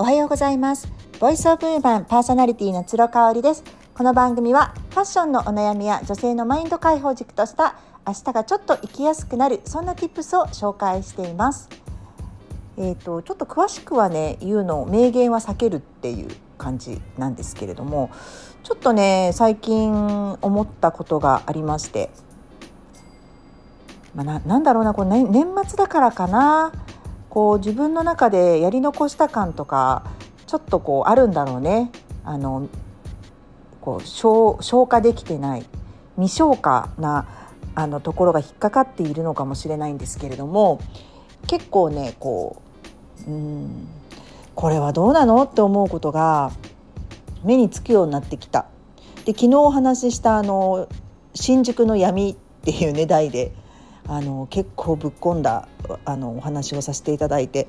[0.00, 0.88] おはようございます。
[1.18, 3.62] ボイスオブウーマンパーソナリティの鶴香織です。
[3.92, 11.68] この番組はファッションのお悩みや女性のマインド解放軸とした明日がちょっと生きやすくなるそんな tips を紹介しています。
[12.78, 18.08] えーと、ちょっと詳しくはね言うの名言は避けるっていう感じなんですけれども
[18.62, 22.08] ちょっとね最近思ったことがありまして、
[24.14, 26.72] まあ、ななんだろうなこれ、ね、年末だからかな。
[27.30, 30.04] こう自分の中でやり残した感とか
[30.46, 31.90] ちょっとこうあるんだろうね
[32.24, 32.68] あの
[33.80, 35.64] こう消消化できてない
[36.16, 37.26] 未消化な
[37.74, 40.80] あのところが引っかかっているのかもしれないんですけれども
[41.46, 42.60] 結構ねこ
[43.26, 43.88] ううん
[44.54, 46.50] これはどうなのって思うことが
[47.44, 48.66] 目につくようになってきた。
[49.24, 50.88] で昨日お話ししたあの
[51.34, 52.34] 新宿の闇っ
[52.64, 53.52] ていうね題で
[54.10, 55.68] あの結構ぶっ込んだ
[56.04, 57.68] あのお話をさせていただいて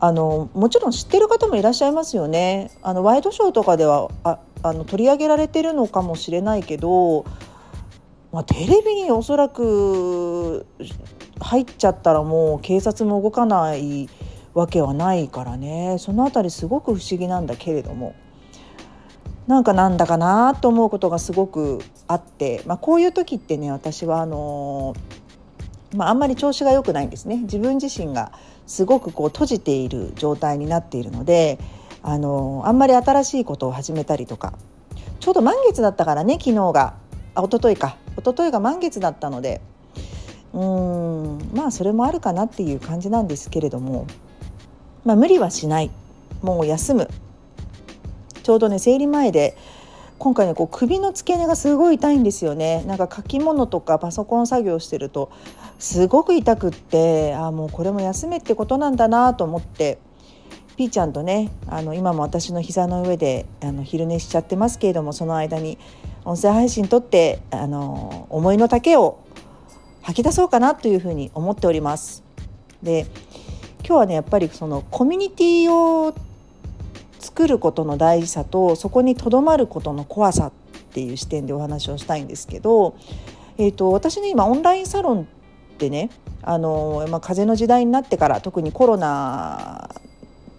[0.00, 2.70] あのもちろん知ってる方もいらっしゃいますよね。
[2.80, 7.26] あのワイドショーとかではああの取り上げられてるのかもしれないけど、
[8.32, 10.64] まあ、テレビにおそらく
[11.40, 14.08] 入っちゃったらもう警察も動かない
[14.54, 18.14] わけはないからねその辺りすごく不思議なんだけれども。
[19.48, 25.21] なんかなんだかなと思うことがすごくあって、まあ、こういう時ってね私はあのー
[25.94, 27.36] まあ、あんまり調子が良くないんですね。
[27.38, 28.32] 自分自身が
[28.66, 31.58] すごくこう閉じている状態になっているので
[32.02, 34.54] あのあんまり新しいことを始めたりとか。
[35.20, 36.94] ちょうど満月だったからね昨日が。
[37.34, 37.96] あ一昨日か。
[38.18, 39.60] 一昨日が満月だったので。
[40.52, 44.06] うんまあそれもあるかなっていう感じなんですけれども、
[45.04, 45.90] まあ、無理はしない。
[46.42, 47.08] もう休む。
[48.42, 49.56] ちょうどね生理前で
[50.22, 55.32] 今回ねこう首の付け根がすごい痛いんですよねなんか書き物とかパソコン作業してると
[55.80, 59.98] すごく痛くってあもうこれも休めってことなんだなと思って
[60.76, 65.76] ピーちゃんとねあの今も私の膝の上であの昼寝しちゃってますけれどもその間に
[66.24, 69.24] 音声配信撮ってあの思いの丈を
[70.02, 72.22] 吐き出そうかなというふうに思っております。
[72.80, 73.06] で
[73.80, 76.14] 今日はねやっぱりそのコミュニティを
[77.22, 80.52] 作ることの大事さとそこにとどまることの怖さっ
[80.92, 82.96] ていう視点でお話をしたいんですけど、
[83.56, 85.24] えーと、私ね今オンラインサロンっ
[85.78, 86.10] てね
[86.42, 89.94] あの、まあ、風の時代になってから特にコロナ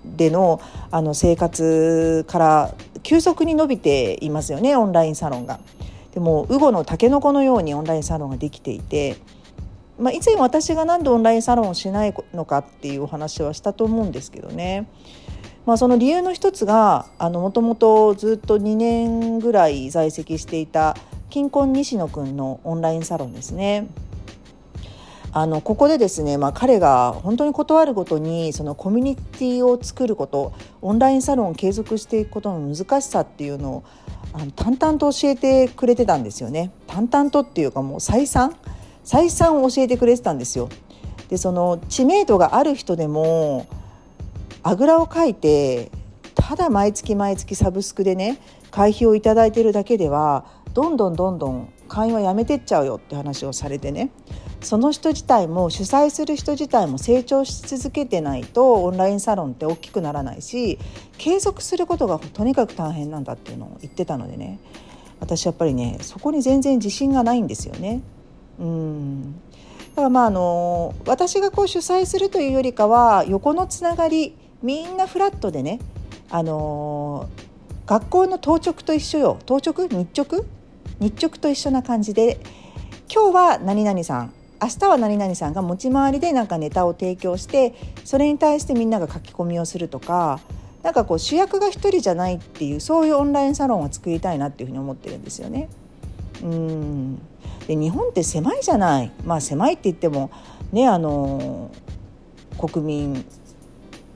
[0.06, 5.59] でのあの生活から急速に伸びていますよねオンラインサロンが。
[6.13, 9.18] でもウゴのタケノコのようにオンラインサロンができていて、
[9.97, 14.88] まあ、以前私が何でオンラインサロンをしないのかっていうお話はしたと思うんですけどね。
[15.66, 20.97] まあ、その理由の一つがもともとずっと2年ぐらい在籍していた
[21.29, 23.88] 金婚西野くんのオンラインサロンですね。
[25.35, 33.84] あのここでですね、まあ、彼が本当に断るごとにそのコミュニティを作ることオンラインサロンを継続していくことの難しさっていうのを
[34.34, 36.72] あの淡々と教えてくれてたんですよね。
[36.85, 38.56] 淡々とっていうかもう再三
[39.03, 40.69] 再三教えてくれてたんですよ。
[41.29, 43.66] でその知名度がある人でも
[44.63, 45.91] あぐらをかいて
[46.35, 48.40] ただ毎月毎月サブスクでね
[48.72, 54.09] 会費を頂いてるだけではどんどんどんどん会員はやめてっちゃうよって話をされてね。
[54.62, 60.79] その人自体も主催する人自体も成長し続けてないとオンラインサロンって大きくならないし
[61.18, 64.59] 継続することがとにかく大変なんだっていうのを言ってたのでね。
[65.19, 68.02] 私やっぱりねそこに全然自信がないんですよね。
[68.59, 69.34] うん。
[69.34, 75.79] だからまああの私がこう主催するというよりかは横のつながりみんなフラットでね、
[76.31, 79.38] あのー、学校の当直と一緒よ。
[79.46, 79.88] 当直？
[79.90, 80.46] 日直？
[81.00, 82.40] 日直と一緒な感じで。
[83.13, 84.34] 今日は何々さん。
[84.62, 87.75] 明日は何々さんが持ち回りでなんかネタを提供して
[88.06, 90.40] それに対してみんなが書き込みをするとか
[90.84, 95.68] なんかこう主役が一人じゃないっていうそういうオンラインサロンを作りたいなっていうふうに思ってるんですよね。
[96.44, 97.18] うん。
[97.68, 99.12] で日本って狭いじゃない。
[99.25, 100.31] まあ狭いって言っても
[100.72, 101.70] ねあの
[102.58, 103.26] 国民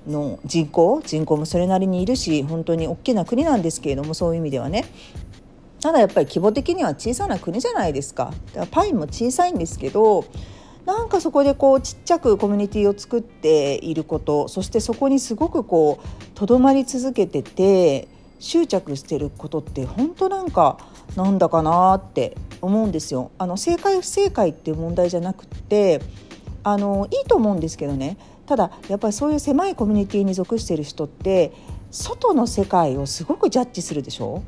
[0.07, 4.86] の人口人口もそれなりにいるし本当に大きな国なんですけれどもそういう意味ではね
[5.81, 10.25] ただやっぱり規模的には小さな国じゃないですかだからパインも小さいんですけど
[10.86, 18.07] なんかそこでこうちっちゃくコミュニティを作っていることそしてそこにすごくこうとどまり続けてて
[18.39, 20.77] 執着してることって本当なんか
[21.15, 23.31] なんだかなって思うんですよ。
[23.38, 26.01] あの正解不正解っていう問題じゃなくって
[26.69, 31.54] あのいいと思うんですけどねただやっぱりそういう狭いコミュニティに属している人って
[31.92, 34.44] 外の世界をすごくジャッジするでしょ？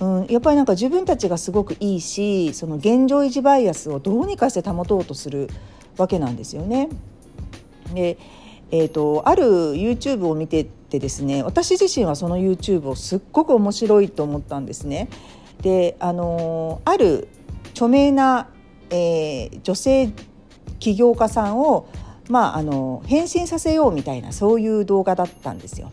[0.00, 5.48] うん、やっぱりなんか自分たちがすごくいいしその現状維持バイアスをどうにかして保とうとする
[5.96, 6.88] わけなんですよね。
[7.94, 8.18] で
[8.72, 9.44] えーと、ある
[9.74, 15.08] YouTube を見ててですね私自身はその YouTube をすっごく面白いと思ったんですね。
[15.62, 17.28] であのある
[17.70, 18.48] 著名な、
[18.90, 20.12] えー、女性
[20.78, 21.88] 起業家さんを、
[22.28, 25.90] まあ、あの変身させようみたいなそういう動画だったんですよ。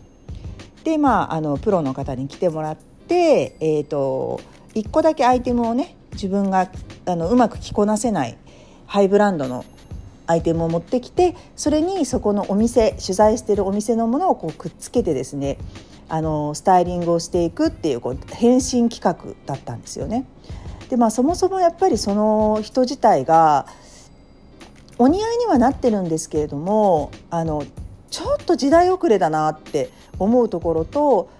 [0.84, 4.40] でまああのプロの方に来てもらって、えーと、
[4.74, 6.70] と1個だけアイテムをね自分が
[7.06, 8.36] あのうまく着こなせない
[8.86, 9.64] ハイブランドの
[10.26, 15.58] アイテムを持ってきてそれにそこのお店取材してるお店のものをこうくっつけてですね
[16.08, 20.26] あのスタイリングをしていくっていうこう変身企画だったんですよね。
[20.88, 23.66] でまあそもそもやっぱりその人自体が
[24.98, 27.64] お似合いにはなってるんですけれどもあの
[28.10, 31.30] ちょっと時代遅れだなって思うところと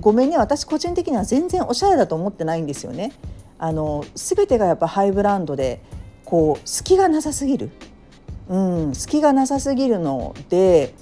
[0.00, 3.12] ごめんね私個人的には全然おしゃれだと思ってないんですよね。
[3.58, 5.80] あの全てがやっぱハイブランドで
[6.24, 7.70] こう隙がなさすぎる
[8.48, 10.94] うん隙がなさすぎるので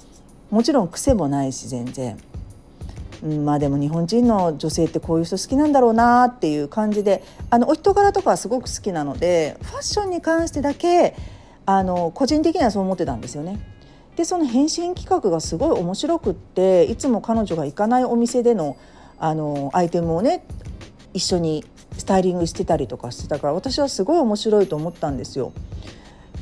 [0.49, 2.17] もちろん癖もないし全然、
[3.23, 11.15] うん、まあでも日本人の女性ってこういう人好きなんだろうなっていう感じであのお人柄とかはすごく好きなのでファッションに関してだけ
[11.67, 13.59] あの個人的にはそう思ってたんですよね。
[14.15, 18.77] でその変身企画がすごい面白くっていつも彼女が行かないお店での
[19.19, 20.45] あのアイテムをね
[21.13, 21.65] 一緒に
[21.97, 25.51] スタイリングしてたりとかしてたから私はすごい面白いと思ったんですよ。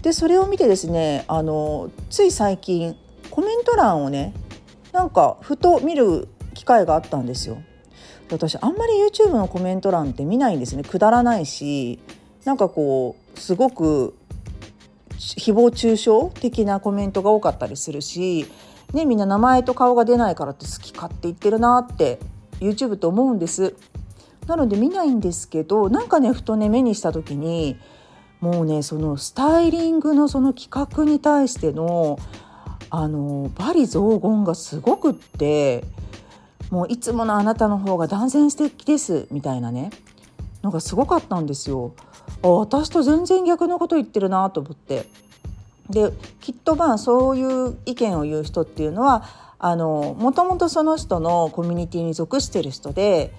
[0.03, 2.95] でそれを見てですねあのつい最近
[3.31, 4.33] コメント欄をね
[4.93, 7.57] なんかふと見る機会があったんですよ。
[8.29, 11.99] 私あんまり YouTube のコメント欄って見ないんですねくだらないし
[12.43, 14.15] なんかこうすごく
[15.33, 18.45] 誹謗中傷的なコメントが多かったりするし、
[18.93, 22.19] ね、みんな名前と顔が出ないからって好き勝手言ってるなって
[22.59, 23.75] YouTube って思うんです。
[24.47, 27.77] なので見ないんですけどなんかねふとね目にした時に
[28.41, 32.19] もうねそのスタイリングのその企画に対しての
[32.91, 35.83] あの罵詈雑言がすごくって
[36.69, 39.89] もういつものあなたの方が断然素敵ですみたいなね
[40.63, 41.93] のがすごかったんですよ。
[42.43, 45.07] あ私と全然逆のこと言ってるなと思って。
[45.89, 46.11] で
[46.41, 49.23] きっとまあそういう意見を言う人っていうのは
[49.59, 53.31] あのもともとその人のコミュニティに属してる人で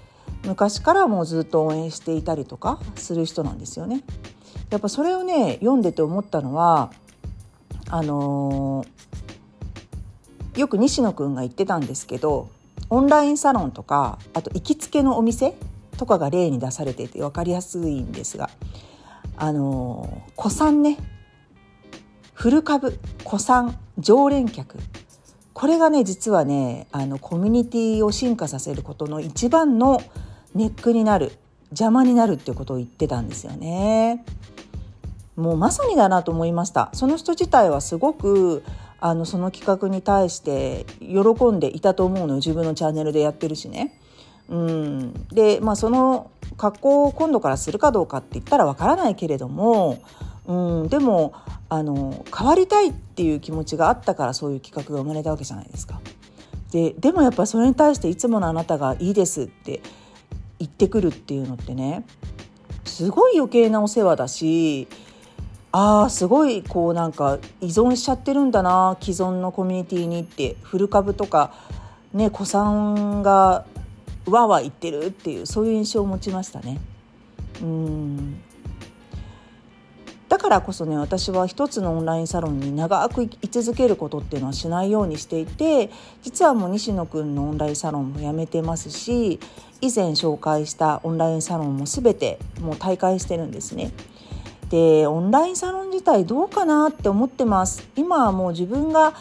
[0.45, 4.03] 昔からもうずっと応援していたりとかする人なんですよね。
[4.69, 6.91] やっぱそれをね読んでて思ったのは
[7.89, 12.49] あのー、よく西野くんが言ってたんですけど
[12.89, 15.53] オンラインサロンとかあと行きつけのお店
[15.97, 18.49] とかが例に出されていて分かりやすいんですが
[19.39, 20.97] あの、古参ね。
[22.33, 22.99] 古株。
[23.23, 23.77] 古参。
[23.99, 24.77] 常連客。
[25.53, 30.01] これがね実はねあのコミュニティを進化させることの一番の
[30.53, 31.31] ネックになる。
[31.69, 34.23] 邪魔になるっていうことを言ってたんですよね。
[35.35, 36.89] もうまさにだなと思いました。
[36.93, 38.63] その人自体はすごく
[38.99, 42.35] あのその企画に対して喜んでいたと思うのよ。
[42.35, 43.99] 自分のチャンネルでやってるしね。
[44.49, 50.01] うん、でまあその格好を今度からするかどうかって言ったらわからないけれども、
[50.45, 51.33] うん、でも
[51.69, 55.99] あの変わりたいっていう気持ちがあったからそういう企画が生まれたわけじゃないですか。
[56.71, 59.81] ででもやっぱそれに対していつものあなたがいいですって
[60.59, 62.05] 言ってくるっていうのってね
[62.83, 64.87] すごい余計なお世話だし
[65.71, 71.53] ああすごいこうなんか依存しちゃってるんだな既存のコミュニティにって古株とか
[72.13, 73.65] ね子さんが
[74.31, 76.79] わわ言ってるっていうそういう印象を持ちましたね。
[77.61, 78.41] うん
[80.29, 85.89] だからこそね私は一つのオンラインサロンに長く居続けることっていうのはしないようにしていて
[86.21, 89.39] 実はもう西野くんのオンラインサロンもやめてますし
[89.79, 93.91] 以前紹介したオンラインサロンも全てもう退会してるんですね。
[94.69, 99.13] でオンラインサロン自体どうかなって思ってます今はもう自分が、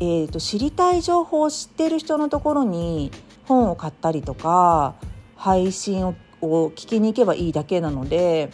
[0.00, 3.10] えーと、知りたい情報を知ってる人のところに
[3.46, 4.94] 本を買ったりとか
[5.36, 8.50] 配信を聞きに行けばいいだけなので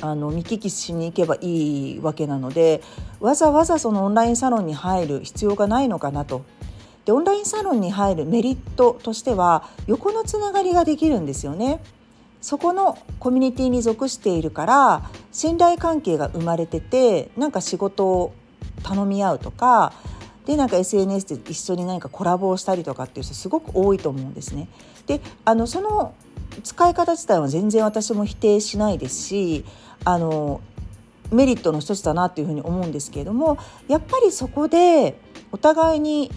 [0.00, 2.82] あの見聞きしに行けばいいわけなので
[3.20, 6.44] わざわざそのオンラインサロンに入る必要がないのかなと。
[7.04, 11.80] でオンラインサロンに入るメリットとしては横のつながりができるんですよね。
[12.40, 18.32] そこのコミュニティに属しているから信頼関係が生まれててなんか仕事を
[18.84, 19.92] 頼み合うとか
[20.48, 24.66] でなんか SNS で一緒に何かコラボをしたりとかっていう人すごく多いと思うんですね。
[25.06, 26.14] であのその
[26.64, 29.66] 使い方自体は全然私も否定しないですし
[30.06, 30.62] あの
[31.30, 35.20] メリットの一つだなっていうふうに思うんですけれどもやっぱりそこで
[35.52, 36.30] お互いに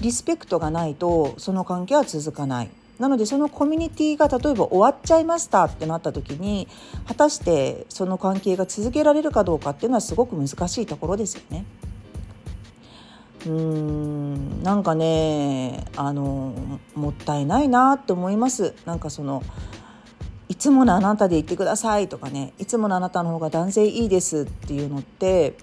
[0.00, 2.70] リスペクトがないとその関係は続かない。
[2.98, 6.68] なのでそのコミュニティが例えば終わっちゃいましたってなった時に
[7.06, 11.66] 果たしてその関係が続けられるかどうかっていうのはすごく難しいところですよね。
[13.46, 16.52] うーんなんかねあの
[16.94, 18.74] もったいないなって思います。
[18.84, 19.42] なんかその
[20.48, 25.56] いつものあなたで言ってくださいとかねいつものあなたの方が断然いいですっていうのって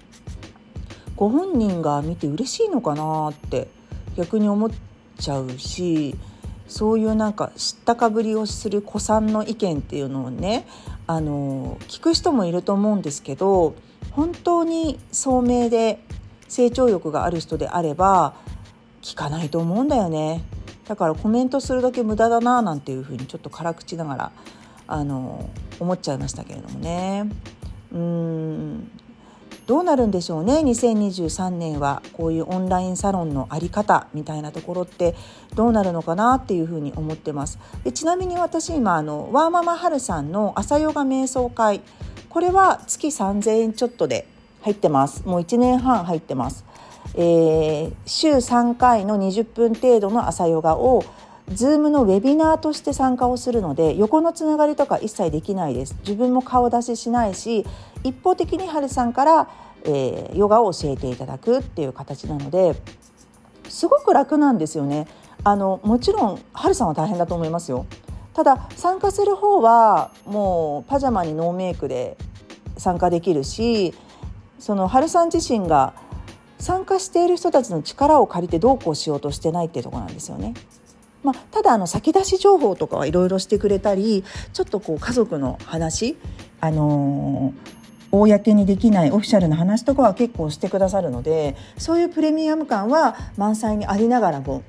[1.16, 3.68] ご本人が見て嬉しいのかなって
[4.16, 4.70] 逆に思っ
[5.18, 6.16] ちゃうし
[6.66, 10.66] そういうなんか知ったかぶりをする子さんの意見っていうのをね
[11.06, 13.74] あの聞く人もいると思うんですけど
[14.10, 16.00] 本当に聡明で
[16.54, 18.34] 成長欲がある人であれば
[19.02, 20.44] 聞かないと思うんだよね。
[20.86, 24.32] だからコメントするだけ無駄だななんていうふうにちょっと辛口ながら
[24.86, 27.28] あの思っちゃいましたけれどもね。
[27.92, 28.90] うん。
[29.66, 35.16] どうなるんでしょうね？2023年はこういうオンラインサロンの在り方みたいなところって
[35.56, 37.58] どうなるのかなっていうふうに思ってます。
[37.82, 41.80] でちなみに私今あのワーママハルさんの朝ヨガ瞑想会。
[42.28, 44.28] これは月3000円ちょっとで
[44.64, 45.26] 入ってます。
[45.26, 46.64] もう1年半入ってます、
[47.14, 51.04] えー、週3回の20分程度の朝ヨガを
[51.50, 55.94] Zoom のウェビナーとして参加をするので横のつながりとか一切できないです。
[56.00, 57.66] 自分も顔出ししないし
[58.02, 59.48] 一方的にハルさんから、
[59.84, 62.74] えー、ヨガを教えていただくっていう形なので
[63.68, 65.06] すごく楽なんですよね。
[65.42, 67.84] あのもちろんハルさんは大変だと思いますよ。
[68.32, 72.16] ただ参加する方はもうパジャマにノーメイクで
[72.78, 73.94] 参加できるし
[74.58, 75.94] その春さん自身が
[76.58, 80.54] 参加している人たちの力を借りてどうこうしようとしてないっていうとこなんですよね。
[81.22, 86.16] まあ、ただあの先出し情報とかはいろいろしてくれたりちょっとこう家族の話、
[86.60, 94.62] あのー、公にできないオフィシャルな話とかは結構してくださるのでそういうプレミアム感は満載にありながらも、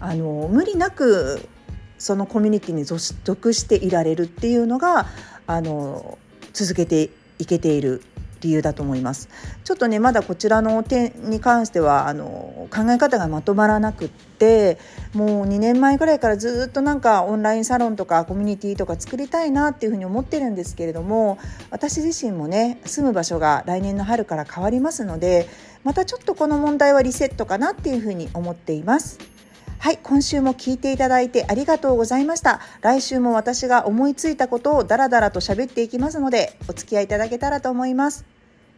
[0.00, 1.48] あのー、無理なく
[1.96, 5.06] そのコミュニティに属していられるっていうのが、
[5.46, 8.02] あのー、続けていけている
[8.40, 9.28] 理由だと思います
[9.64, 14.78] ちょっとねまだこちらの点に関してはあの考え方がまとまらなくって
[15.14, 21.38] もう2年前ぐらいからずっとなんかオンラインサロンとかコミュニティとか作りたいなっていうふうに思ってるんですけれども
[21.70, 25.48] 私自身もね住む場所が来年の春から変わりますので
[25.84, 29.39] またちょっとこの問題はリセットかなっていうふうに思っています。
[29.80, 32.60] はい、今週も聞いていただいてありがとうございました。
[32.82, 38.26] 来週も私が思いついたことをダラダラと喋っていきますので、お付き合いいただけたらと思います。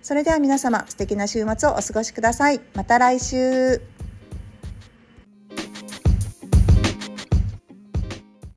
[0.01, 2.61] それでは皆様、素敵な週末をお過ごしください。
[2.75, 3.92] また来週。